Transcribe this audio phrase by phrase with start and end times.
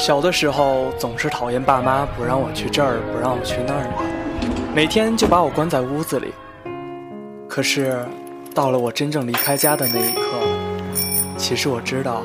[0.00, 3.90] 小的时候总是讨厌爸妈不让我去这儿，不让我去那儿的，
[4.74, 6.32] 每天就把我关在屋子里。
[7.46, 8.02] 可是，
[8.54, 10.22] 到了我真正离开家的那一刻，
[11.36, 12.22] 其实我知道，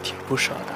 [0.00, 0.72] 挺不舍的。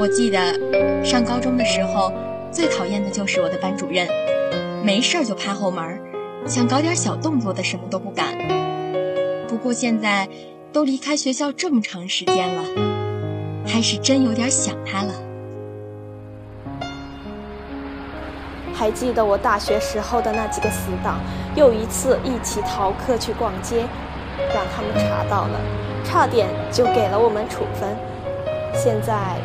[0.00, 2.10] 我记得上高中的时候，
[2.50, 4.08] 最讨厌的就是我的班主任，
[4.82, 6.00] 没事儿就趴后门，
[6.46, 8.36] 想搞点小动作的什么都不敢。
[9.48, 10.28] 不过现在
[10.72, 12.62] 都离开学校这么长时间了，
[13.66, 15.12] 还是真有点想他了。
[18.74, 21.20] 还记得我大学时候的那几个死党，
[21.54, 23.86] 又一次一起逃课去逛街，
[24.54, 25.60] 让他们查到了，
[26.04, 27.96] 差点就给了我们处分。
[28.74, 29.36] 现在。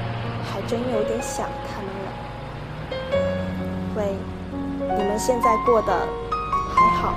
[0.49, 2.09] 还真有点想他们了。
[3.97, 4.15] 喂，
[4.97, 6.07] 你们现在过得
[6.77, 7.13] 还好？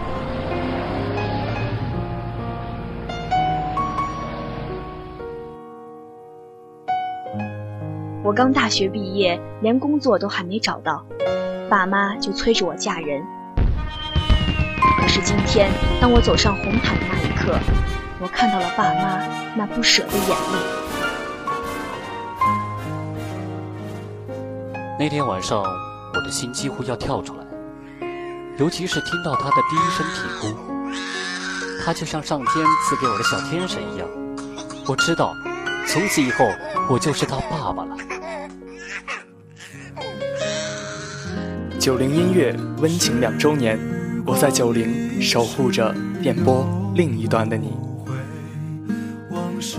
[8.23, 11.05] 我刚大学毕业，连工作都还没找到，
[11.69, 13.23] 爸妈就催着我嫁人。
[15.01, 17.59] 可是今天，当我走上红毯的那一刻，
[18.21, 19.19] 我看到了爸妈
[19.57, 20.59] 那不舍的眼泪。
[24.99, 27.45] 那天晚上，我的心几乎要跳出来，
[28.61, 30.55] 尤其是听到他的第一声啼哭，
[31.83, 34.07] 他就像上天赐给我的小天使一样。
[34.87, 35.35] 我知道，
[35.89, 36.45] 从此以后
[36.91, 37.97] 我就是他爸爸了。
[41.79, 43.79] 九零音乐温情两周年，
[44.27, 47.73] 我在九零守护着电波另一端的你。
[49.31, 49.79] 往事